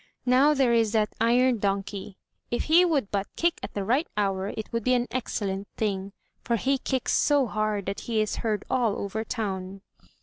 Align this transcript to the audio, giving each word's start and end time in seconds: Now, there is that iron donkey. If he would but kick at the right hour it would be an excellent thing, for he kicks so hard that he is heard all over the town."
Now, 0.25 0.55
there 0.55 0.73
is 0.73 0.93
that 0.93 1.13
iron 1.21 1.59
donkey. 1.59 2.17
If 2.49 2.63
he 2.63 2.83
would 2.83 3.11
but 3.11 3.27
kick 3.35 3.59
at 3.61 3.75
the 3.75 3.83
right 3.83 4.07
hour 4.17 4.47
it 4.47 4.73
would 4.73 4.83
be 4.83 4.95
an 4.95 5.05
excellent 5.11 5.67
thing, 5.77 6.11
for 6.43 6.55
he 6.55 6.79
kicks 6.79 7.13
so 7.13 7.45
hard 7.45 7.85
that 7.85 7.99
he 7.99 8.19
is 8.19 8.37
heard 8.37 8.65
all 8.67 8.97
over 8.97 9.19
the 9.21 9.25
town." 9.29 9.81